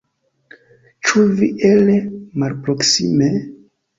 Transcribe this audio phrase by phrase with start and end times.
[1.09, 1.91] Ĉu vi el
[2.45, 3.31] malproksime?